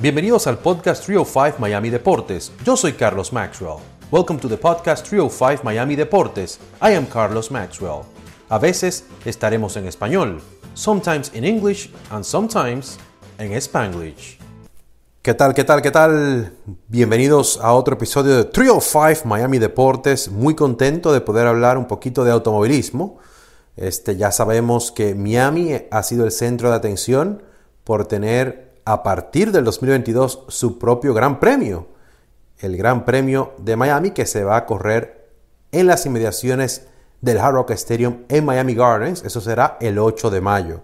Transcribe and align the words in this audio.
Bienvenidos 0.00 0.46
al 0.46 0.56
podcast 0.56 1.04
305 1.04 1.58
Miami 1.58 1.90
Deportes. 1.90 2.52
Yo 2.64 2.74
soy 2.74 2.94
Carlos 2.94 3.34
Maxwell. 3.34 3.80
Welcome 4.10 4.40
to 4.40 4.48
the 4.48 4.56
podcast 4.56 5.06
305 5.06 5.62
Miami 5.62 5.94
Deportes. 5.94 6.58
I 6.80 6.94
am 6.94 7.04
Carlos 7.04 7.50
Maxwell. 7.50 8.04
A 8.48 8.58
veces 8.58 9.04
estaremos 9.26 9.76
en 9.76 9.86
español, 9.86 10.40
sometimes 10.72 11.30
in 11.34 11.44
English 11.44 11.92
and 12.08 12.24
sometimes 12.24 12.96
en 13.36 13.52
Spanglish. 13.52 14.38
¿Qué 15.20 15.34
tal, 15.34 15.52
qué 15.52 15.64
tal, 15.64 15.82
qué 15.82 15.90
tal? 15.90 16.54
Bienvenidos 16.88 17.60
a 17.60 17.74
otro 17.74 17.96
episodio 17.96 18.38
de 18.38 18.44
305 18.44 19.28
Miami 19.28 19.58
Deportes. 19.58 20.30
Muy 20.30 20.54
contento 20.54 21.12
de 21.12 21.20
poder 21.20 21.46
hablar 21.46 21.76
un 21.76 21.86
poquito 21.86 22.24
de 22.24 22.30
automovilismo. 22.30 23.18
Este, 23.76 24.16
ya 24.16 24.32
sabemos 24.32 24.92
que 24.92 25.14
Miami 25.14 25.76
ha 25.90 26.02
sido 26.02 26.24
el 26.24 26.30
centro 26.30 26.70
de 26.70 26.76
atención 26.76 27.42
por 27.84 28.06
tener 28.06 28.69
a 28.90 29.04
partir 29.04 29.52
del 29.52 29.62
2022 29.64 30.46
su 30.48 30.76
propio 30.76 31.14
Gran 31.14 31.38
Premio, 31.38 31.86
el 32.58 32.76
Gran 32.76 33.04
Premio 33.04 33.52
de 33.58 33.76
Miami 33.76 34.10
que 34.10 34.26
se 34.26 34.42
va 34.42 34.56
a 34.56 34.66
correr 34.66 35.30
en 35.70 35.86
las 35.86 36.06
inmediaciones 36.06 36.88
del 37.20 37.38
Hard 37.38 37.54
Rock 37.54 37.70
Stadium 37.70 38.24
en 38.28 38.44
Miami 38.44 38.74
Gardens, 38.74 39.22
eso 39.24 39.40
será 39.40 39.76
el 39.80 39.96
8 39.96 40.30
de 40.30 40.40
mayo. 40.40 40.80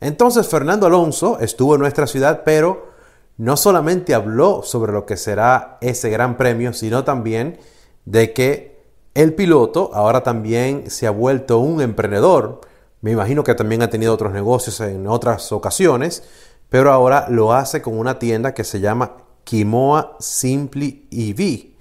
Entonces 0.00 0.46
Fernando 0.48 0.86
Alonso 0.86 1.38
estuvo 1.40 1.74
en 1.74 1.80
nuestra 1.80 2.06
ciudad, 2.06 2.42
pero 2.44 2.90
no 3.38 3.56
solamente 3.56 4.12
habló 4.12 4.62
sobre 4.62 4.92
lo 4.92 5.06
que 5.06 5.16
será 5.16 5.78
ese 5.80 6.10
Gran 6.10 6.36
Premio, 6.36 6.74
sino 6.74 7.04
también 7.04 7.58
de 8.04 8.34
que 8.34 8.82
el 9.14 9.32
piloto 9.32 9.92
ahora 9.94 10.22
también 10.22 10.90
se 10.90 11.06
ha 11.06 11.10
vuelto 11.10 11.58
un 11.60 11.80
emprendedor. 11.80 12.60
Me 13.00 13.12
imagino 13.12 13.42
que 13.44 13.54
también 13.54 13.80
ha 13.80 13.88
tenido 13.88 14.12
otros 14.12 14.34
negocios 14.34 14.78
en 14.80 15.06
otras 15.06 15.52
ocasiones, 15.52 16.22
pero 16.68 16.92
ahora 16.92 17.26
lo 17.28 17.52
hace 17.52 17.82
con 17.82 17.98
una 17.98 18.18
tienda 18.18 18.54
que 18.54 18.64
se 18.64 18.80
llama 18.80 19.16
Kimoa 19.44 20.16
Simply 20.18 21.08
EV. 21.10 21.74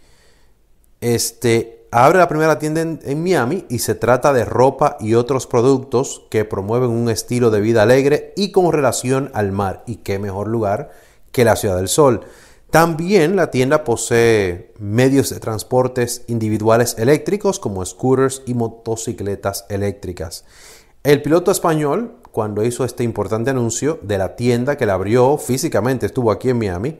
Este 1.01 1.87
abre 1.91 2.19
la 2.19 2.27
primera 2.27 2.59
tienda 2.59 2.81
en, 2.81 2.99
en, 3.03 3.23
Miami 3.23 3.65
y 3.69 3.79
se 3.79 3.95
trata 3.95 4.33
de 4.33 4.45
ropa 4.45 4.97
y 4.99 5.13
otros 5.13 5.47
productos 5.47 6.25
que 6.29 6.45
promueven 6.45 6.89
un 6.89 7.09
estilo 7.09 7.51
de 7.51 7.61
vida 7.61 7.83
alegre 7.83 8.33
y 8.35 8.51
con 8.51 8.71
relación 8.71 9.31
al 9.33 9.51
mar. 9.51 9.83
Y 9.87 9.97
qué 9.97 10.19
mejor 10.19 10.47
lugar 10.47 10.91
que 11.31 11.45
la 11.45 11.55
Ciudad 11.55 11.77
del 11.77 11.87
Sol. 11.87 12.21
También 12.75 13.37
la 13.37 13.51
tienda 13.51 13.83
posee 13.85 14.73
medios 14.79 15.29
de 15.29 15.39
transportes 15.39 16.23
individuales 16.27 16.95
eléctricos 16.99 17.57
como 17.57 17.85
scooters 17.85 18.41
y 18.45 18.53
motocicletas 18.53 19.65
eléctricas. 19.69 20.43
El 21.03 21.21
piloto 21.21 21.51
español 21.51 22.17
cuando 22.35 22.65
hizo 22.65 22.83
este 22.83 23.05
importante 23.05 23.51
anuncio 23.51 23.97
de 24.01 24.17
la 24.17 24.35
tienda 24.35 24.75
que 24.75 24.85
la 24.85 24.95
abrió 24.95 25.37
físicamente, 25.37 26.05
estuvo 26.05 26.31
aquí 26.31 26.49
en 26.49 26.57
Miami. 26.57 26.99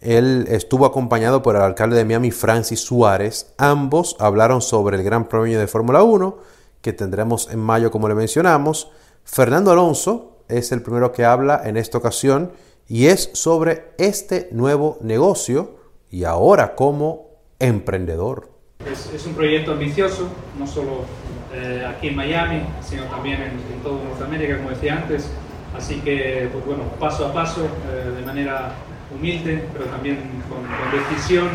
Él 0.00 0.44
estuvo 0.48 0.86
acompañado 0.86 1.40
por 1.40 1.54
el 1.54 1.62
alcalde 1.62 1.96
de 1.96 2.04
Miami, 2.04 2.32
Francis 2.32 2.80
Suárez. 2.80 3.54
Ambos 3.58 4.16
hablaron 4.18 4.60
sobre 4.60 4.96
el 4.96 5.04
Gran 5.04 5.28
Premio 5.28 5.56
de 5.60 5.68
Fórmula 5.68 6.02
1 6.02 6.38
que 6.82 6.92
tendremos 6.92 7.48
en 7.52 7.60
mayo, 7.60 7.92
como 7.92 8.08
le 8.08 8.16
mencionamos. 8.16 8.90
Fernando 9.22 9.70
Alonso 9.70 10.38
es 10.48 10.72
el 10.72 10.82
primero 10.82 11.12
que 11.12 11.24
habla 11.24 11.62
en 11.64 11.76
esta 11.76 11.98
ocasión 11.98 12.50
y 12.88 13.06
es 13.06 13.30
sobre 13.34 13.92
este 13.98 14.48
nuevo 14.50 14.98
negocio 15.00 15.76
y 16.10 16.24
ahora 16.24 16.74
como 16.74 17.28
emprendedor. 17.60 18.50
Es, 18.84 19.12
es 19.14 19.26
un 19.26 19.34
proyecto 19.34 19.70
ambicioso, 19.70 20.26
no 20.58 20.66
solo 20.66 21.04
eh, 21.52 21.84
aquí 21.88 22.08
en 22.08 22.16
Miami, 22.16 22.62
sino 22.80 23.04
también 23.04 23.42
en, 23.42 23.50
en 23.50 23.82
toda 23.82 24.02
Norteamérica, 24.04 24.58
como 24.58 24.70
decía 24.70 24.96
antes. 24.96 25.30
Así 25.76 26.00
que, 26.00 26.48
pues 26.52 26.64
bueno, 26.64 26.84
paso 26.98 27.26
a 27.26 27.32
paso, 27.32 27.64
eh, 27.64 28.10
de 28.16 28.22
manera 28.26 28.72
humilde, 29.14 29.64
pero 29.72 29.86
también 29.86 30.18
con, 30.48 30.58
con 30.58 31.10
decisión, 31.10 31.48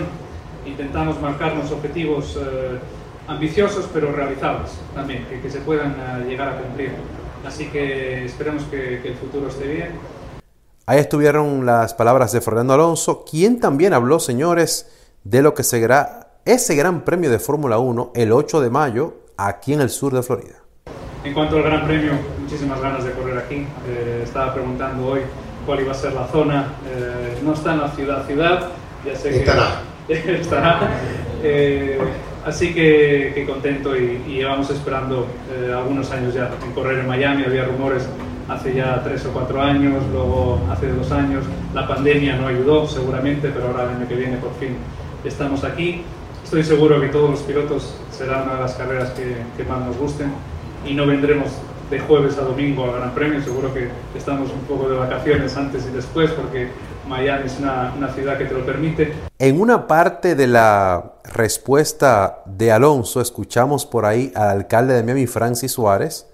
intentamos 0.66 1.20
marcarnos 1.22 1.72
objetivos 1.72 2.38
eh, 2.40 2.80
ambiciosos, 3.28 3.90
pero 3.94 4.12
realizables 4.12 4.72
también, 4.94 5.26
que, 5.26 5.42
que 5.42 5.50
se 5.50 5.60
puedan 5.60 5.92
uh, 5.92 6.28
llegar 6.28 6.50
a 6.50 6.62
cumplir. 6.62 6.92
Así 7.46 7.68
que 7.68 8.26
esperemos 8.26 8.64
que, 8.64 9.00
que 9.02 9.10
el 9.10 9.16
futuro 9.16 9.48
esté 9.48 9.68
bien. 9.68 9.90
Ahí 10.86 11.00
estuvieron 11.00 11.66
las 11.66 11.94
palabras 11.94 12.32
de 12.32 12.42
Fernando 12.42 12.74
Alonso, 12.74 13.24
quien 13.24 13.60
también 13.60 13.94
habló, 13.94 14.20
señores, 14.20 14.92
de 15.24 15.42
lo 15.42 15.54
que 15.54 15.64
será 15.64 16.40
ese 16.46 16.76
Gran 16.76 17.02
Premio 17.02 17.32
de 17.32 17.40
Fórmula 17.40 17.80
1 17.80 18.12
el 18.14 18.32
8 18.32 18.62
de 18.62 18.70
mayo 18.70 19.25
aquí 19.38 19.74
en 19.74 19.82
el 19.82 19.90
sur 19.90 20.14
de 20.14 20.24
Florida. 20.24 20.56
En 21.24 21.34
cuanto 21.34 21.58
al 21.58 21.64
Gran 21.64 21.86
Premio, 21.86 22.12
muchísimas 22.40 22.80
ganas 22.80 23.04
de 23.04 23.12
correr 23.12 23.38
aquí. 23.38 23.66
Eh, 23.88 24.22
estaba 24.24 24.54
preguntando 24.54 25.08
hoy 25.08 25.22
cuál 25.66 25.80
iba 25.82 25.92
a 25.92 25.96
ser 25.96 26.14
la 26.14 26.28
zona. 26.28 26.68
Eh, 26.88 27.40
no 27.44 27.54
está 27.54 27.74
en 27.74 27.82
la 27.82 27.90
ciudad 27.90 28.26
ciudad, 28.26 28.70
ya 29.06 29.16
sé 29.16 29.30
que 29.30 29.40
estará. 29.40 29.82
estará. 30.08 30.80
Eh, 31.44 32.00
así 32.46 32.74
que, 32.74 33.32
que, 33.34 33.46
contento 33.46 33.96
y, 33.96 34.24
y 34.28 34.36
llevamos 34.36 34.70
esperando 34.70 35.28
eh, 35.52 35.74
algunos 35.74 36.12
años 36.12 36.34
ya 36.34 36.52
en 36.64 36.72
correr 36.74 37.00
en 37.00 37.08
Miami. 37.08 37.44
Había 37.44 37.66
rumores 37.66 38.08
hace 38.48 38.76
ya 38.76 39.02
tres 39.04 39.26
o 39.26 39.32
cuatro 39.32 39.62
años, 39.62 40.04
luego 40.12 40.60
hace 40.72 40.92
dos 40.92 41.12
años. 41.12 41.44
La 41.74 41.88
pandemia 41.88 42.36
no 42.36 42.48
ayudó 42.48 42.88
seguramente, 42.88 43.50
pero 43.50 43.68
ahora 43.68 43.84
el 43.84 43.90
año 43.98 44.08
que 44.08 44.16
viene 44.16 44.38
por 44.38 44.54
fin 44.56 44.78
estamos 45.24 45.64
aquí. 45.64 46.04
Estoy 46.56 46.78
seguro 46.78 47.02
que 47.02 47.10
todos 47.10 47.32
los 47.32 47.42
pilotos 47.42 47.96
será 48.18 48.44
una 48.44 48.54
de 48.54 48.62
las 48.62 48.76
carreras 48.76 49.10
que, 49.10 49.36
que, 49.58 49.70
más 49.70 49.86
nos 49.86 49.98
gusten 49.98 50.32
y 50.86 50.94
no 50.94 51.06
vendremos 51.06 51.50
de 51.92 52.00
jueves 52.00 52.38
a 52.38 52.44
domingo 52.44 52.86
al 52.86 52.94
Gran 52.94 53.14
Premio, 53.14 53.44
seguro 53.44 53.74
que 53.74 53.90
estamos 54.18 54.50
un 54.54 54.62
poco 54.62 54.88
de 54.88 54.96
vacaciones 54.96 55.58
antes 55.58 55.86
y 55.86 55.94
después 55.94 56.32
porque 56.32 56.70
Miami 57.10 57.48
es 57.48 57.60
una, 57.60 57.94
una 57.98 58.08
ciudad 58.14 58.38
que 58.38 58.46
te 58.46 58.54
lo 58.54 58.66
permite. 58.66 59.12
En 59.38 59.60
una 59.60 59.86
parte 59.86 60.34
de 60.36 60.48
la 60.48 61.16
respuesta 61.26 62.42
de 62.46 62.72
Alonso 62.72 63.20
escuchamos 63.20 63.86
por 63.86 64.06
ahí 64.06 64.32
al 64.34 64.48
alcalde 64.48 64.94
de 64.94 65.04
Miami, 65.04 65.28
Francis 65.28 65.74
Suárez, 65.74 66.26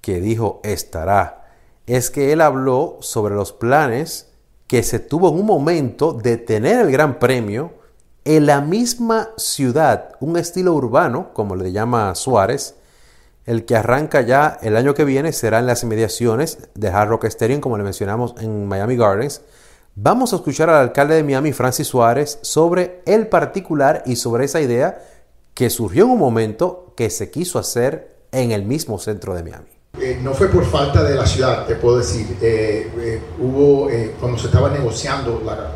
que 0.00 0.20
dijo 0.20 0.60
estará. 0.62 1.48
Es 1.88 2.08
que 2.08 2.32
él 2.32 2.40
habló 2.40 2.98
sobre 3.00 3.34
los 3.34 3.52
planes 3.52 4.32
que 4.68 4.84
se 4.84 5.00
tuvo 5.00 5.30
en 5.30 5.40
un 5.40 5.46
momento 5.46 6.12
de 6.12 6.36
tener 6.36 6.78
el 6.78 6.92
Gran 6.92 7.18
Premio 7.18 7.82
en 8.24 8.46
la 8.46 8.60
misma 8.60 9.30
ciudad, 9.36 10.10
un 10.20 10.38
estilo 10.38 10.72
urbano, 10.72 11.32
como 11.34 11.56
le 11.56 11.72
llama 11.72 12.14
Suárez, 12.14 12.74
el 13.44 13.66
que 13.66 13.76
arranca 13.76 14.22
ya 14.22 14.58
el 14.62 14.76
año 14.76 14.94
que 14.94 15.04
viene 15.04 15.32
será 15.32 15.58
en 15.58 15.66
las 15.66 15.82
inmediaciones 15.82 16.58
de 16.74 16.88
Hard 16.88 17.10
Rock 17.10 17.24
Stadium, 17.24 17.60
como 17.60 17.76
le 17.76 17.84
mencionamos 17.84 18.34
en 18.40 18.66
Miami 18.66 18.96
Gardens. 18.96 19.42
Vamos 19.94 20.32
a 20.32 20.36
escuchar 20.36 20.70
al 20.70 20.76
alcalde 20.76 21.16
de 21.16 21.22
Miami, 21.22 21.52
Francis 21.52 21.86
Suárez, 21.86 22.38
sobre 22.40 23.02
el 23.04 23.28
particular 23.28 24.02
y 24.06 24.16
sobre 24.16 24.46
esa 24.46 24.60
idea 24.60 25.04
que 25.52 25.68
surgió 25.68 26.04
en 26.04 26.12
un 26.12 26.18
momento 26.18 26.94
que 26.96 27.10
se 27.10 27.30
quiso 27.30 27.58
hacer 27.58 28.16
en 28.32 28.52
el 28.52 28.64
mismo 28.64 28.98
centro 28.98 29.34
de 29.34 29.42
Miami. 29.42 29.68
Eh, 30.00 30.18
no 30.20 30.34
fue 30.34 30.48
por 30.48 30.64
falta 30.64 31.04
de 31.04 31.14
la 31.14 31.26
ciudad, 31.26 31.66
te 31.66 31.76
puedo 31.76 31.98
decir. 31.98 32.26
Eh, 32.40 32.90
eh, 32.98 33.22
hubo, 33.38 33.88
cuando 34.18 34.38
se 34.38 34.46
estaba 34.46 34.70
negociando 34.70 35.40
la, 35.44 35.72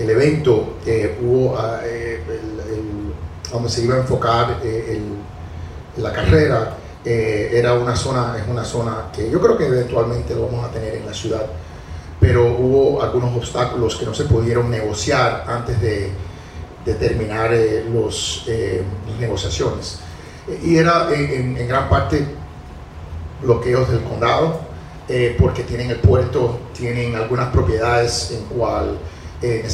el 0.00 0.10
evento, 0.10 0.76
eh, 0.86 1.18
hubo 1.20 1.52
uh, 1.52 1.84
el, 1.84 2.60
el, 2.70 3.12
donde 3.52 3.68
se 3.68 3.82
iba 3.84 3.96
a 3.96 3.98
enfocar 3.98 4.60
eh, 4.64 4.96
el, 4.96 6.02
la 6.02 6.12
carrera, 6.12 6.76
eh, 7.04 7.50
era 7.52 7.74
una 7.74 7.94
zona, 7.94 8.36
es 8.38 8.48
una 8.48 8.64
zona 8.64 9.10
que 9.14 9.30
yo 9.30 9.40
creo 9.40 9.58
que 9.58 9.66
eventualmente 9.66 10.34
lo 10.34 10.46
vamos 10.46 10.64
a 10.64 10.70
tener 10.70 10.94
en 10.94 11.06
la 11.06 11.12
ciudad, 11.12 11.44
pero 12.18 12.56
hubo 12.58 13.02
algunos 13.02 13.36
obstáculos 13.36 13.96
que 13.96 14.06
no 14.06 14.14
se 14.14 14.24
pudieron 14.24 14.70
negociar 14.70 15.44
antes 15.46 15.80
de, 15.80 16.10
de 16.84 16.94
terminar 16.94 17.50
los, 17.92 18.46
las 18.46 19.18
negociaciones. 19.18 20.00
Y 20.62 20.76
era 20.76 21.08
en, 21.12 21.56
en, 21.56 21.68
gran 21.68 21.88
parte 21.88 22.24
bloqueos 23.42 23.90
del 23.90 24.02
condado, 24.02 24.60
porque 25.38 25.64
tienen 25.64 25.90
el 25.90 25.98
puerto, 25.98 26.58
tienen 26.74 27.16
algunas 27.16 27.48
propiedades 27.48 28.30
en 28.32 28.44
cual 28.56 28.98
eh, 29.42 29.68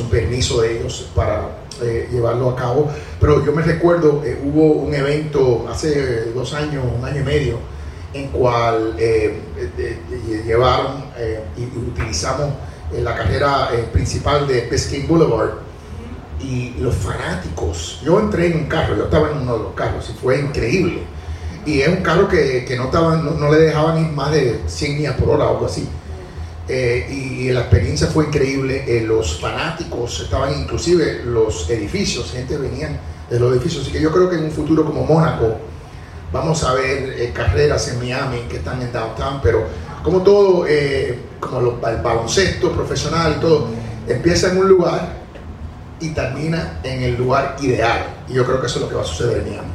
un 0.00 0.10
permiso 0.10 0.60
de 0.60 0.78
ellos 0.78 1.10
para 1.14 1.48
eh, 1.80 2.08
llevarlo 2.10 2.50
a 2.50 2.56
cabo. 2.56 2.90
Pero 3.20 3.44
yo 3.44 3.52
me 3.52 3.62
recuerdo, 3.62 4.22
eh, 4.24 4.40
hubo 4.44 4.72
un 4.72 4.94
evento 4.94 5.66
hace 5.70 6.32
dos 6.32 6.52
años, 6.52 6.84
un 6.98 7.04
año 7.04 7.20
y 7.20 7.24
medio, 7.24 7.58
en 8.12 8.28
cual 8.28 8.96
eh, 8.98 9.38
llevaron 10.44 11.04
y 11.56 11.64
utilizamos 11.78 12.50
la 12.92 13.14
carrera 13.14 13.70
principal 13.92 14.46
de 14.48 14.62
Biscayne 14.62 15.06
Boulevard 15.06 15.68
y 16.40 16.74
los 16.78 16.94
fanáticos, 16.94 18.00
yo 18.04 18.20
entré 18.20 18.46
en 18.46 18.58
un 18.60 18.66
carro, 18.66 18.96
yo 18.96 19.04
estaba 19.04 19.30
en 19.30 19.38
uno 19.38 19.58
de 19.58 19.62
los 19.64 19.74
carros 19.74 20.08
y 20.10 20.18
fue 20.18 20.40
increíble. 20.40 21.02
Y 21.66 21.80
es 21.80 21.88
un 21.88 22.02
carro 22.02 22.28
que, 22.28 22.64
que 22.64 22.76
no, 22.76 22.84
estaban, 22.84 23.24
no, 23.24 23.32
no, 23.32 23.52
le 23.52 23.58
dejaban 23.58 23.98
ir 23.98 24.12
más 24.12 24.30
de 24.30 24.62
100 24.66 24.96
millas 24.96 25.14
por 25.16 25.30
hora 25.30 25.46
o 25.46 25.50
algo 25.50 25.66
así. 25.66 25.88
Eh, 26.68 27.06
y, 27.10 27.48
y, 27.48 27.52
la 27.52 27.60
experiencia 27.60 28.08
fue 28.08 28.26
increíble. 28.26 28.84
Eh, 28.86 29.02
los 29.06 29.40
fanáticos 29.40 30.20
estaban, 30.20 30.52
inclusive 30.60 31.22
los 31.24 31.70
edificios, 31.70 32.30
gente 32.30 32.58
venían 32.58 32.98
de 33.30 33.40
los 33.40 33.52
edificios. 33.52 33.82
Así 33.82 33.92
que 33.92 34.00
yo 34.00 34.12
creo 34.12 34.28
que 34.28 34.36
en 34.36 34.44
un 34.44 34.50
futuro 34.50 34.84
como 34.84 35.04
Mónaco 35.04 35.56
vamos 36.32 36.62
a 36.64 36.74
ver 36.74 37.14
eh, 37.18 37.32
carreras 37.32 37.88
en 37.88 37.98
Miami 37.98 38.40
que 38.48 38.58
están 38.58 38.82
en 38.82 38.92
downtown, 38.92 39.40
pero 39.42 39.64
como 40.02 40.22
todo, 40.22 40.66
eh, 40.66 41.18
como 41.40 41.60
el 41.60 42.02
baloncesto 42.02 42.72
profesional 42.72 43.40
todo, 43.40 43.68
empieza 44.06 44.50
en 44.50 44.58
un 44.58 44.68
lugar 44.68 45.16
y 46.00 46.10
termina 46.10 46.80
en 46.82 47.02
el 47.02 47.16
lugar 47.16 47.56
ideal. 47.60 48.06
Y 48.28 48.34
yo 48.34 48.44
creo 48.44 48.60
que 48.60 48.66
eso 48.66 48.76
es 48.78 48.82
lo 48.82 48.88
que 48.88 48.94
va 48.94 49.02
a 49.02 49.06
suceder 49.06 49.38
en 49.38 49.50
Miami. 49.50 49.68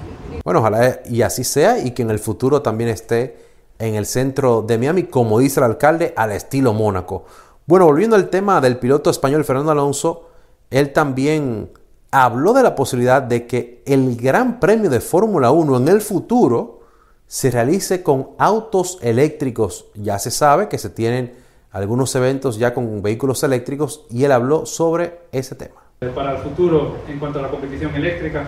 Bueno, 0.43 0.59
ojalá 0.59 1.01
y 1.09 1.21
así 1.21 1.43
sea 1.43 1.79
y 1.79 1.91
que 1.91 2.01
en 2.01 2.11
el 2.11 2.19
futuro 2.19 2.61
también 2.61 2.89
esté 2.89 3.52
en 3.83 3.95
el 3.95 4.05
centro 4.05 4.61
de 4.61 4.77
Miami, 4.77 5.03
como 5.03 5.39
dice 5.39 5.59
el 5.59 5.65
alcalde, 5.65 6.13
al 6.15 6.31
estilo 6.31 6.73
Mónaco. 6.73 7.25
Bueno, 7.65 7.85
volviendo 7.85 8.15
al 8.15 8.29
tema 8.29 8.61
del 8.61 8.77
piloto 8.77 9.09
español 9.09 9.43
Fernando 9.43 9.71
Alonso, 9.71 10.29
él 10.69 10.93
también 10.93 11.69
habló 12.09 12.53
de 12.53 12.63
la 12.63 12.75
posibilidad 12.75 13.21
de 13.21 13.45
que 13.45 13.83
el 13.85 14.15
Gran 14.15 14.61
Premio 14.61 14.89
de 14.89 15.01
Fórmula 15.01 15.51
1 15.51 15.77
en 15.77 15.87
el 15.89 15.99
futuro 15.99 16.79
se 17.27 17.51
realice 17.51 18.03
con 18.03 18.29
autos 18.37 18.99
eléctricos. 19.01 19.87
Ya 19.95 20.17
se 20.17 20.31
sabe 20.31 20.69
que 20.69 20.77
se 20.77 20.89
tienen 20.89 21.33
algunos 21.71 22.15
eventos 22.15 22.57
ya 22.57 22.73
con 22.73 23.01
vehículos 23.01 23.43
eléctricos 23.43 24.05
y 24.09 24.23
él 24.23 24.31
habló 24.31 24.65
sobre 24.65 25.19
ese 25.33 25.55
tema. 25.55 25.75
Para 26.15 26.37
el 26.37 26.37
futuro, 26.37 26.95
en 27.09 27.19
cuanto 27.19 27.39
a 27.39 27.41
la 27.41 27.49
competición 27.49 27.93
eléctrica, 27.95 28.47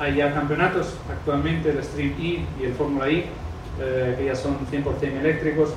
hay 0.00 0.16
ya 0.16 0.34
campeonatos 0.34 0.88
actualmente, 1.08 1.70
el 1.70 1.84
Stream 1.84 2.14
E 2.18 2.44
y 2.60 2.64
el 2.64 2.74
Fórmula 2.74 3.08
E, 3.08 3.26
eh, 3.80 4.14
que 4.18 4.26
ya 4.26 4.34
son 4.34 4.58
100% 4.70 5.20
eléctricos. 5.20 5.70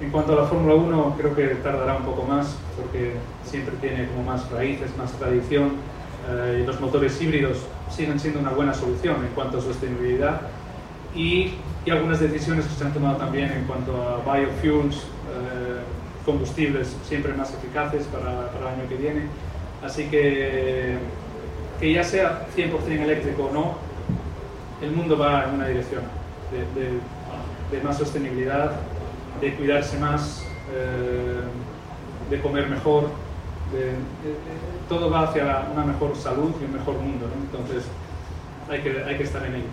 En 0.00 0.10
cuanto 0.10 0.32
a 0.32 0.36
la 0.36 0.44
Fórmula 0.46 0.74
1, 0.74 1.16
creo 1.18 1.34
que 1.34 1.46
tardará 1.56 1.96
un 1.96 2.04
poco 2.04 2.22
más, 2.22 2.56
porque 2.76 3.14
siempre 3.44 3.74
tiene 3.80 4.08
como 4.08 4.22
más 4.22 4.50
raíces, 4.50 4.96
más 4.96 5.12
tradición, 5.12 5.72
eh, 6.28 6.60
y 6.62 6.66
los 6.66 6.80
motores 6.80 7.20
híbridos 7.20 7.58
siguen 7.90 8.18
siendo 8.18 8.40
una 8.40 8.50
buena 8.50 8.72
solución 8.72 9.16
en 9.24 9.32
cuanto 9.34 9.58
a 9.58 9.60
sostenibilidad. 9.60 10.40
Y, 11.14 11.54
y 11.84 11.90
algunas 11.90 12.20
decisiones 12.20 12.64
que 12.66 12.74
se 12.74 12.84
han 12.84 12.94
tomado 12.94 13.16
también 13.16 13.52
en 13.52 13.64
cuanto 13.64 13.92
a 13.92 14.36
biofuels, 14.36 14.96
eh, 14.96 15.80
combustibles 16.24 16.96
siempre 17.04 17.34
más 17.34 17.52
eficaces 17.52 18.04
para, 18.04 18.50
para 18.52 18.72
el 18.72 18.80
año 18.80 18.88
que 18.88 18.94
viene. 18.94 19.22
Así 19.84 20.04
que, 20.04 20.96
que 21.78 21.92
ya 21.92 22.04
sea 22.04 22.46
100% 22.56 23.02
eléctrico 23.02 23.44
o 23.44 23.52
no, 23.52 23.74
el 24.80 24.92
mundo 24.92 25.18
va 25.18 25.44
en 25.44 25.54
una 25.56 25.66
dirección 25.66 26.19
de, 26.50 27.80
más 27.82 27.98
sostenibilidad, 27.98 28.72
de 29.40 29.54
cuidarse 29.54 29.98
más, 29.98 30.44
eh, 30.74 31.40
de 32.28 32.40
comer 32.40 32.68
mejor, 32.68 33.04
de, 33.72 33.94
todo 34.88 35.10
va 35.10 35.24
hacia 35.24 35.68
una 35.72 35.84
mejor 35.84 36.16
salud 36.16 36.52
y 36.60 36.64
un 36.64 36.72
mejor 36.72 36.94
mundo. 36.96 37.26
Entonces 37.40 37.84
hay 38.68 38.80
que, 38.82 39.04
hay 39.04 39.16
que 39.16 39.24
estar 39.24 39.44
en 39.46 39.56
ello. 39.56 39.68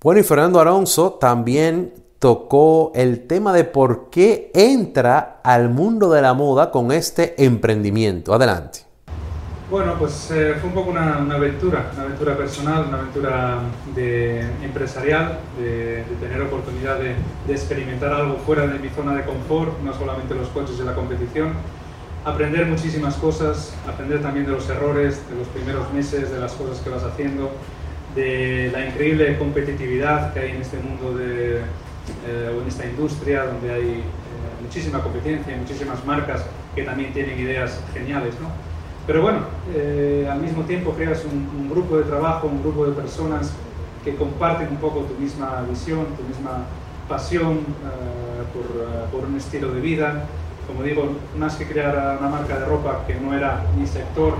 Bueno, 0.00 0.20
y 0.20 0.24
Fernando 0.24 0.60
Alonso 0.60 1.12
también 1.12 1.92
tocó 2.18 2.92
el 2.94 3.26
tema 3.26 3.52
de 3.52 3.64
por 3.64 4.10
qué 4.10 4.50
entra 4.54 5.40
al 5.42 5.70
mundo 5.70 6.10
de 6.10 6.22
la 6.22 6.34
moda 6.34 6.70
con 6.70 6.92
este 6.92 7.44
emprendimiento. 7.44 8.32
Adelante. 8.32 8.91
Bueno, 9.72 9.94
pues 9.98 10.30
eh, 10.30 10.56
fue 10.60 10.68
un 10.68 10.74
poco 10.74 10.90
una, 10.90 11.16
una, 11.16 11.36
aventura, 11.36 11.92
una 11.94 12.02
aventura 12.02 12.36
personal, 12.36 12.84
una 12.88 12.98
aventura 12.98 13.60
de, 13.94 14.42
empresarial, 14.62 15.38
de, 15.58 16.04
de, 16.04 16.14
tener 16.20 16.42
oportunidad 16.42 16.98
de, 16.98 17.14
de, 17.46 17.52
experimentar 17.54 18.12
algo 18.12 18.36
fuera 18.36 18.66
de 18.66 18.78
mi 18.78 18.90
zona 18.90 19.14
de 19.14 19.24
confort, 19.24 19.80
no 19.80 19.94
solamente 19.94 20.34
los 20.34 20.48
coches 20.48 20.76
de 20.76 20.84
la 20.84 20.94
competición, 20.94 21.54
aprender 22.22 22.66
muchísimas 22.66 23.14
cosas, 23.14 23.74
aprender 23.90 24.20
también 24.20 24.44
de 24.44 24.52
los 24.52 24.68
errores, 24.68 25.26
de 25.30 25.36
los 25.36 25.48
primeros 25.48 25.90
meses, 25.94 26.30
de 26.30 26.38
las 26.38 26.52
cosas 26.52 26.78
que 26.80 26.90
vas 26.90 27.04
haciendo, 27.04 27.50
de 28.14 28.68
la 28.74 28.84
increíble 28.84 29.38
competitividad 29.38 30.34
que 30.34 30.40
hay 30.40 30.50
en 30.50 30.60
este 30.60 30.76
mundo 30.76 31.16
de, 31.16 31.60
eh, 32.26 32.54
o 32.54 32.60
en 32.60 32.68
esta 32.68 32.84
industria 32.84 33.46
donde 33.46 33.72
hay 33.72 33.88
eh, 33.88 34.02
muchísima 34.60 35.02
competencia, 35.02 35.56
muchísimas 35.56 36.04
marcas 36.04 36.44
que 36.74 36.82
también 36.82 37.14
tienen 37.14 37.38
ideas 37.38 37.80
geniales, 37.94 38.34
¿no? 38.38 38.71
Pero 39.06 39.22
bueno, 39.22 39.40
eh, 39.74 40.28
al 40.30 40.40
mismo 40.40 40.62
tiempo 40.62 40.92
creas 40.92 41.24
un, 41.24 41.48
un, 41.58 41.68
grupo 41.68 41.96
de 41.98 42.04
trabajo, 42.04 42.46
un 42.46 42.62
grupo 42.62 42.86
de 42.86 42.92
personas 42.92 43.52
que 44.04 44.14
comparten 44.14 44.68
un 44.68 44.76
poco 44.76 45.00
tu 45.00 45.20
misma 45.20 45.64
visión, 45.68 46.06
tu 46.16 46.22
misma 46.22 46.66
pasión 47.08 47.58
uh, 47.58 48.44
por, 48.52 48.64
uh, 48.64 49.10
por, 49.10 49.28
un 49.28 49.36
estilo 49.36 49.72
de 49.72 49.80
vida. 49.80 50.26
Como 50.66 50.84
digo, 50.84 51.16
más 51.36 51.56
que 51.56 51.66
crear 51.66 52.18
una 52.20 52.28
marca 52.28 52.58
de 52.58 52.64
ropa 52.64 53.04
que 53.06 53.14
no 53.14 53.34
era 53.34 53.64
mi 53.76 53.86
sector, 53.86 54.34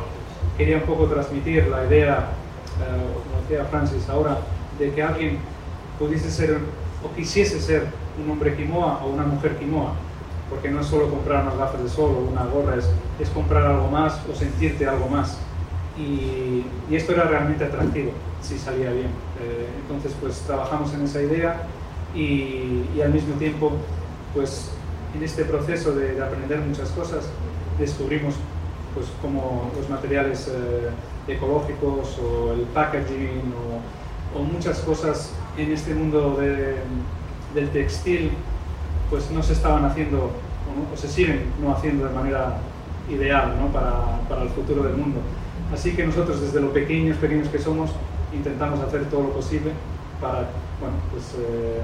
quería 0.57 0.77
un 0.77 0.85
poco 0.85 1.07
transmitir 1.07 1.67
la 1.67 1.85
idea, 1.85 2.29
uh, 2.79 3.23
como 3.25 3.43
decía 3.43 3.65
Francis 3.65 4.09
ahora, 4.09 4.39
de 4.79 4.93
que 4.93 5.03
alguien 5.03 5.39
pudiese 5.99 6.31
ser 6.31 6.59
o 7.05 7.15
quisiese 7.17 7.61
ser 7.61 7.89
un 8.23 8.31
hombre 8.31 8.55
quimoa 8.55 9.01
o 9.05 9.11
una 9.11 9.25
mujer 9.25 9.57
quimoa 9.57 9.95
porque 10.53 10.71
no 10.71 10.81
es 10.81 10.87
solo 10.87 11.09
comprar 11.09 11.45
unas 11.45 11.57
gafas 11.57 11.83
de 11.83 11.89
sol 11.89 12.15
o 12.15 12.31
una 12.31 12.45
gorra, 12.45 12.77
es, 12.77 12.87
es 13.19 13.31
comprar 13.31 13.65
algo 13.65 13.89
más 13.89 14.21
o 14.31 14.35
sentirte 14.35 14.87
algo 14.87 15.09
más. 15.09 15.39
Y, 15.97 16.65
y, 16.91 16.95
esto 16.95 17.13
era 17.13 17.25
realmente 17.25 17.65
atractivo, 17.65 18.13
si 18.43 18.59
salía 18.59 18.93
bien. 18.93 19.09
Eh, 19.41 19.67
entonces, 19.81 20.13
pues 20.21 20.41
trabajamos 20.41 20.93
en 20.93 21.03
esa 21.05 21.23
idea 21.23 21.63
y, 22.15 22.85
y, 22.95 23.01
al 23.03 23.15
mismo 23.15 23.35
tiempo, 23.37 23.73
pues 24.35 24.73
en 25.15 25.23
este 25.23 25.45
proceso 25.45 25.93
de, 25.93 26.15
de 26.15 26.23
aprender 26.23 26.61
muchas 26.61 26.91
cosas, 26.91 27.25
descubrimos 27.79 28.35
pues 28.95 29.07
como 29.23 29.71
los 29.75 29.89
materiales 29.89 30.49
eh, 30.49 31.33
ecológicos 31.33 32.19
o 32.19 32.53
el 32.53 32.61
packaging 32.75 33.55
o, 33.57 34.39
o, 34.39 34.43
muchas 34.43 34.81
cosas 34.81 35.33
en 35.57 35.73
este 35.73 35.95
mundo 35.95 36.37
de, 36.39 36.77
del 37.55 37.71
textil 37.71 38.33
pues 39.13 39.31
no 39.31 39.43
se 39.43 39.53
estaban 39.53 39.85
haciendo 39.85 40.25
o, 40.25 40.97
se 40.97 41.07
siguen 41.07 41.53
no 41.61 41.71
haciendo 41.75 42.09
de 42.09 42.15
manera 42.15 42.57
ideal 43.11 43.53
para, 43.71 44.19
para, 44.27 44.43
el 44.43 44.49
futuro 44.49 44.83
del 44.85 44.95
mundo. 44.95 45.21
Así 45.71 45.95
que 45.95 46.07
nosotros 46.07 46.41
desde 46.41 46.63
lo 46.63 46.73
pequeños, 46.73 47.19
pequeños 47.19 47.49
que 47.49 47.59
somos, 47.59 47.91
intentamos 48.33 48.81
hacer 48.81 49.05
todo 49.11 49.25
lo 49.25 49.33
posible 49.35 49.73
para 50.19 50.49
bueno, 50.81 50.97
pues, 51.11 51.25
eh, 51.39 51.79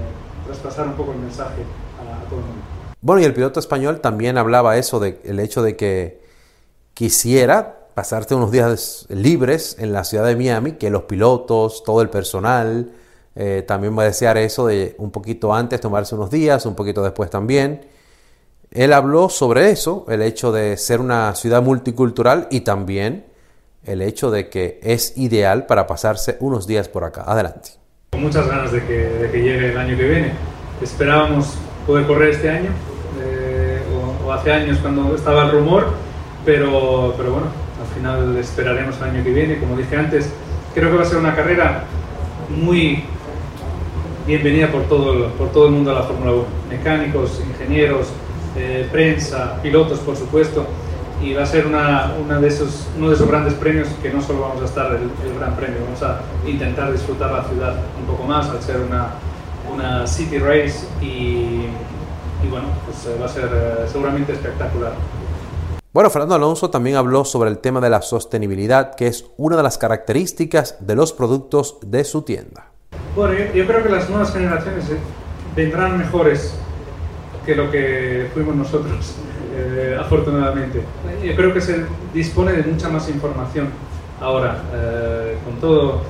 traspasar 0.46 0.86
un 0.86 0.94
poco 0.94 1.12
el 1.12 1.19
mensaje 1.19 1.60
a, 2.00 2.25
todo 2.30 2.38
el 2.38 2.46
mundo. 2.46 2.62
Bueno, 3.02 3.20
y 3.20 3.25
el 3.26 3.34
piloto 3.34 3.60
español 3.60 4.00
también 4.00 4.38
hablaba 4.38 4.78
eso, 4.78 4.98
de, 4.98 5.20
el 5.25 5.38
hecho 5.38 5.62
de 5.62 5.76
que 5.76 6.22
quisiera 6.94 7.90
pasarte 7.94 8.34
unos 8.34 8.52
días 8.52 9.04
libres 9.10 9.76
en 9.78 9.92
la 9.92 10.04
ciudad 10.04 10.25
de 10.25 10.34
Miami, 10.34 10.72
que 10.72 10.88
los 10.88 11.02
pilotos, 11.02 11.82
todo 11.84 12.00
el 12.00 12.08
personal, 12.08 12.90
eh, 13.40 13.62
también 13.62 13.97
va 13.97 14.02
a 14.02 14.07
desear 14.07 14.37
eso 14.37 14.66
de 14.66 14.97
un 14.99 15.12
poquito 15.12 15.54
antes 15.54 15.80
tomarse 15.80 16.16
unos 16.16 16.28
días, 16.28 16.66
un 16.66 16.75
poquito 16.75 17.04
después 17.04 17.30
también. 17.30 17.83
Él 18.73 18.92
habló 18.92 19.28
sobre 19.28 19.71
eso, 19.71 20.04
el 20.09 20.23
hecho 20.23 20.50
de 20.50 20.76
ser 20.76 21.00
una 21.00 21.33
ciudad 21.37 21.62
multicultural 21.62 22.49
y 22.50 22.62
también 22.62 23.26
el 23.85 24.02
hecho 24.02 24.33
de 24.33 24.49
que 24.49 24.80
es 24.83 25.16
ideal 25.16 25.66
para 25.66 25.87
pasarse 25.87 26.37
unos 26.40 26.66
días 26.66 26.88
por 26.88 27.04
acá. 27.04 27.23
Adelante. 27.28 27.71
Con 28.11 28.23
muchas 28.23 28.49
ganas 28.49 28.73
de 28.73 28.85
que, 28.85 29.07
de 29.07 29.30
que 29.30 29.40
llegue 29.40 29.71
el 29.71 29.78
año 29.78 29.97
que 29.97 30.09
viene. 30.09 30.33
Esperábamos 30.83 31.54
poder 31.87 32.09
correr 32.09 32.30
este 32.30 32.50
año 32.50 32.71
eh, 33.23 33.80
o, 33.95 34.26
o, 34.26 34.33
hace 34.33 34.50
años 34.50 34.78
cuando 34.78 35.14
estaba 35.14 35.45
el 35.45 35.52
rumor, 35.52 35.87
pero, 36.45 37.14
pero 37.16 37.35
bueno, 37.35 37.47
al 37.80 37.95
final 37.95 38.37
esperaremos 38.37 38.97
el 38.97 39.04
año 39.04 39.23
que 39.23 39.30
viene. 39.30 39.61
Como 39.61 39.76
dije 39.76 39.95
antes, 39.95 40.28
creo 40.75 40.90
que 40.90 40.97
va 40.97 41.02
a 41.04 41.07
ser 41.07 41.18
una 41.18 41.37
carrera 41.37 41.85
muy 42.49 43.04
bienvenida 44.28 44.70
por 44.70 44.82
todo, 44.82 45.30
por 45.32 45.50
todo 45.52 45.68
el 45.68 45.73
mundo 45.73 45.90
a 45.90 45.94
la 45.94 46.02
Fórmula 46.02 46.32
1. 46.32 46.44
Mecánicos, 46.68 47.40
ingenieros, 47.40 48.08
eh, 48.56 48.87
prensa, 48.92 49.58
pilotos, 49.62 50.00
por 50.00 50.16
supuesto. 50.16 50.66
Y 51.23 51.32
va 51.32 51.44
a 51.44 51.47
ser 51.47 51.66
una, 51.66 52.12
una, 52.23 52.38
de 52.38 52.49
esos, 52.49 52.87
uno 52.99 53.08
de 53.08 53.14
esos 53.14 53.26
grandes 53.26 53.54
premios 53.54 53.88
que 54.02 54.12
no 54.12 54.20
solo 54.20 54.42
vamos 54.42 54.61
a 54.61 54.66
estar 54.66 54.92
el, 54.92 55.11
el, 55.26 55.38
Gran 55.38 55.56
Premio, 55.56 55.78
vamos 55.82 56.02
a 56.02 56.20
intentar 56.47 56.92
disfrutar 56.92 57.32
la 57.32 57.42
ciudad 57.44 57.75
un 57.99 58.06
poco 58.06 58.23
más 58.25 58.50
al 58.50 58.62
ser 58.62 58.80
una, 58.80 59.14
una 59.75 60.06
City 60.06 60.38
Race 60.38 60.87
y, 61.00 61.64
y 62.44 62.49
bueno, 62.50 62.68
pues 62.85 63.06
eh, 63.06 63.18
va 63.18 63.26
a 63.26 63.28
ser 63.28 63.50
eh, 63.52 63.88
seguramente 63.90 64.35
espectacular. 64.35 64.92
Bueno, 65.92 66.11
Fernando 66.11 66.35
Alonso 66.35 66.68
también 66.68 66.97
habló 66.97 67.25
sobre 67.25 67.49
el 67.49 67.58
tema 67.58 67.80
de 67.80 67.88
la 67.88 68.02
sostenibilidad, 68.02 68.94
que 68.94 69.06
es 69.06 69.25
una 69.38 69.56
de 69.56 69.62
las 69.62 69.78
características 69.78 70.76
de 70.87 70.94
los 70.94 71.14
productos 71.14 71.78
de 71.80 72.04
su 72.04 72.23
tienda. 72.23 72.77
Bueno, 73.18 73.34
yo, 73.34 73.52
yo, 73.52 73.66
creo 73.66 73.82
que 73.82 73.88
las 73.88 74.08
nuevas 74.08 74.32
generaciones 74.32 74.88
eh, 74.90 74.96
vendrán 75.56 75.98
mejores 75.98 76.54
que 77.44 77.56
lo 77.56 77.68
que 77.68 78.28
fuimos 78.32 78.54
nosotros, 78.54 79.16
eh, 79.56 79.98
afortunadamente. 80.00 80.82
Yo 81.25 81.34
creo 81.34 81.52
que 81.52 81.60
se 81.60 81.84
dispone 82.14 82.52
de 82.52 82.62
mucha 82.62 82.88
más 82.88 83.08
información 83.08 83.70
ahora, 84.20 84.62
eh, 84.72 85.37
con 85.44 85.56
todo 85.56 86.02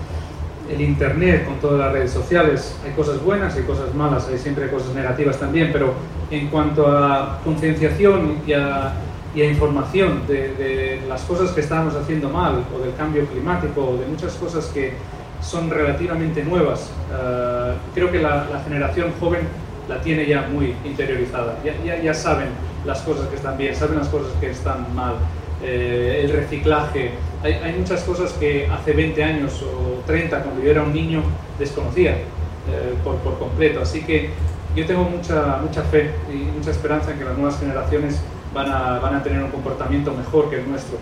el 0.71 0.83
Internet, 0.83 1.47
con 1.47 1.55
todas 1.61 1.79
las 1.79 1.95
redes 1.95 2.11
sociales. 2.11 2.77
Hay 2.85 2.93
cosas 2.93 3.25
buenas 3.25 3.59
y 3.59 3.63
cosas 3.63 3.95
malas, 3.95 4.29
hay 4.29 4.37
siempre 4.37 4.69
cosas 4.69 4.95
negativas 4.95 5.39
también, 5.39 5.71
pero 5.73 5.95
en 6.31 6.49
cuanto 6.49 6.89
a 6.89 7.41
concienciación 7.43 8.43
y 8.47 8.53
a, 8.53 8.93
y 9.35 9.41
a 9.41 9.51
información 9.51 10.27
de, 10.29 10.53
de 10.57 11.01
las 11.09 11.23
cosas 11.23 11.53
que 11.53 11.63
estamos 11.63 11.95
haciendo 11.95 12.29
mal, 12.29 12.67
o 12.77 12.81
del 12.85 12.95
cambio 12.97 13.25
climático, 13.25 13.83
o 13.83 13.97
de 13.97 14.07
muchas 14.07 14.35
cosas 14.35 14.67
que 14.67 14.93
son 15.41 15.71
relativamente 15.71 16.43
nuevas. 16.45 16.91
Uh, 17.11 17.75
creo 17.95 18.11
que 18.11 18.19
la, 18.19 18.47
la, 18.51 18.61
generación 18.65 19.13
joven 19.21 19.41
la 19.89 20.01
tiene 20.01 20.27
ya 20.27 20.49
muy 20.53 20.75
interiorizada. 20.85 21.59
Ya, 21.65 21.75
ya, 21.85 22.03
ya 22.03 22.15
saben 22.15 22.49
las 22.85 23.01
cosas 23.03 23.29
que 23.29 23.37
están 23.37 23.57
bien, 23.57 23.75
saben 23.75 23.99
las 23.99 24.09
cosas 24.09 24.33
que 24.41 24.51
están 24.51 24.95
mal. 24.95 25.15
Eh, 25.63 26.23
el 26.25 26.33
reciclaje. 26.33 27.11
Hay, 27.43 27.55
hay, 27.55 27.75
muchas 27.77 28.03
cosas 28.05 28.33
que 28.35 28.69
hace 28.69 28.93
20 28.93 29.25
años 29.25 29.61
o 29.63 30.01
30, 30.07 30.43
cuando 30.43 30.63
yo 30.63 30.71
era 30.71 30.83
un 30.83 30.93
niño, 30.93 31.23
desconocía 31.59 32.13
eh, 32.13 32.95
por, 33.03 33.17
por, 33.17 33.39
completo. 33.39 33.81
Así 33.83 34.03
que 34.03 34.31
yo 34.77 34.87
tengo 34.87 35.03
mucha, 35.05 35.59
mucha 35.61 35.83
fe 35.83 36.13
y 36.33 36.37
mucha 36.57 36.71
esperanza 36.71 37.11
en 37.11 37.19
que 37.19 37.25
las 37.25 37.37
nuevas 37.37 37.59
generaciones 37.59 38.21
van 38.55 38.71
a, 38.71 39.01
van 39.01 39.17
a 39.17 39.23
tener 39.23 39.43
un 39.43 39.51
comportamiento 39.51 40.13
mejor 40.13 40.49
que 40.49 40.57
el 40.61 40.69
nuestro. 40.69 40.99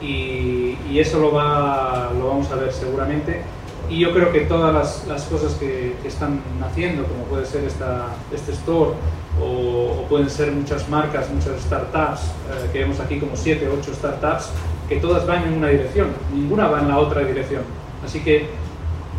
Y, 0.00 0.78
y 0.90 1.00
eso 1.00 1.18
lo, 1.18 1.32
va, 1.32 2.10
lo 2.18 2.28
vamos 2.28 2.50
a 2.50 2.56
ver 2.56 2.72
seguramente 2.72 3.42
y 3.90 4.00
yo 4.00 4.12
creo 4.12 4.32
que 4.32 4.40
todas 4.40 4.74
las, 4.74 5.06
las 5.06 5.24
cosas 5.24 5.54
que, 5.54 5.96
que, 6.02 6.08
están 6.08 6.40
haciendo, 6.62 7.04
como 7.04 7.24
puede 7.24 7.46
ser 7.46 7.64
esta, 7.64 8.08
este 8.32 8.52
store, 8.52 8.92
o, 9.40 10.02
o, 10.02 10.06
pueden 10.08 10.28
ser 10.28 10.52
muchas 10.52 10.88
marcas, 10.88 11.30
muchas 11.30 11.60
startups, 11.62 12.22
eh, 12.22 12.70
que 12.72 12.80
vemos 12.80 13.00
aquí 13.00 13.18
como 13.18 13.36
7 13.36 13.68
o 13.68 13.74
8 13.80 13.94
startups, 13.94 14.50
que 14.88 14.96
todas 14.96 15.26
van 15.26 15.44
en 15.44 15.54
una 15.54 15.68
dirección, 15.68 16.08
ninguna 16.34 16.68
va 16.68 16.80
en 16.80 16.88
la 16.88 16.98
otra 16.98 17.22
dirección. 17.22 17.62
Así 18.04 18.20
que 18.20 18.48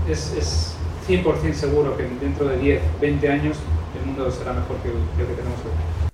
es, 0.07 0.33
es 0.33 0.75
100% 1.07 1.53
seguro 1.53 1.97
que 1.97 2.03
dentro 2.03 2.47
de 2.47 2.57
10, 2.57 2.81
20 3.01 3.29
años 3.29 3.57
el 3.99 4.05
mundo 4.05 4.29
será 4.31 4.53
mejor 4.53 4.77
que 4.77 4.89
que, 4.89 5.21
el 5.21 5.27
que 5.27 5.33
tenemos 5.33 5.59
hoy. 5.59 5.71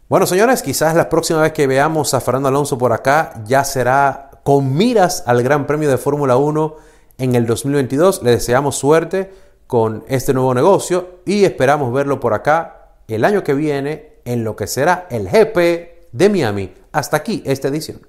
Bueno, 0.08 0.26
señores, 0.26 0.62
quizás 0.62 0.96
la 0.96 1.10
próxima 1.10 1.42
vez 1.42 1.52
que 1.52 1.68
veamos 1.68 2.14
a 2.14 2.22
Fernando 2.22 2.50
Alonso 2.50 2.78
por 2.78 2.94
acá 2.94 3.34
ya 3.46 3.64
será 3.64 4.30
con 4.44 4.76
miras 4.76 5.24
al 5.26 5.42
Gran 5.42 5.66
Premio 5.66 5.90
de 5.90 5.98
Fórmula 5.98 6.38
1 6.38 6.76
en 7.18 7.36
el 7.36 7.46
2022. 7.46 8.24
Le 8.24 8.32
deseamos 8.32 8.76
suerte 8.78 9.32
con 9.68 10.04
este 10.08 10.34
nuevo 10.34 10.54
negocio 10.54 11.20
y 11.26 11.44
esperamos 11.44 11.94
verlo 11.94 12.20
por 12.20 12.34
acá 12.34 12.98
el 13.08 13.24
año 13.24 13.44
que 13.44 13.54
viene 13.54 14.20
en 14.26 14.44
lo 14.44 14.56
que 14.56 14.68
será 14.68 15.08
el 15.10 15.28
GP 15.30 16.10
de 16.12 16.30
Miami. 16.30 16.74
Hasta 16.92 17.18
aquí 17.18 17.44
esta 17.46 17.68
edición. 17.68 18.02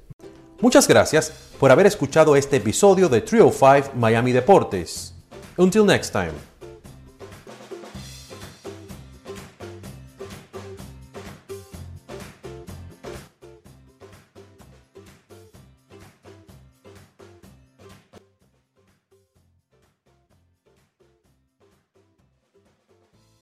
Muchas 0.60 0.88
gracias 0.88 1.32
por 1.60 1.70
haber 1.70 1.86
escuchado 1.86 2.34
este 2.34 2.56
episodio 2.56 3.08
de 3.08 3.20
305 3.20 3.90
Miami 3.94 4.32
Deportes. 4.32 5.14
Until 5.58 5.84
next 5.84 6.12
time. 6.12 6.55